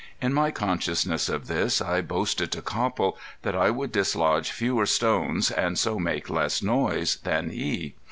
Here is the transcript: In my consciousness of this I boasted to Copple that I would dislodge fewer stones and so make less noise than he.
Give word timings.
In 0.19 0.33
my 0.33 0.49
consciousness 0.49 1.29
of 1.29 1.45
this 1.45 1.79
I 1.79 2.01
boasted 2.01 2.51
to 2.53 2.63
Copple 2.63 3.19
that 3.43 3.55
I 3.55 3.69
would 3.69 3.91
dislodge 3.91 4.49
fewer 4.49 4.87
stones 4.87 5.51
and 5.51 5.77
so 5.77 5.99
make 5.99 6.27
less 6.27 6.63
noise 6.63 7.17
than 7.17 7.51
he. 7.51 7.93